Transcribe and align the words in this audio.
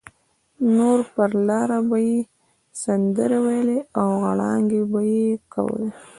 نو 0.73 0.89
پر 1.13 1.29
لاره 1.47 1.79
به 1.89 1.97
یې 2.07 2.17
سندرې 2.81 3.39
ویلې 3.45 3.79
او 3.99 4.07
غړانګې 4.23 4.81
به 4.91 4.99
یې 5.13 5.25
کولې. 5.53 5.89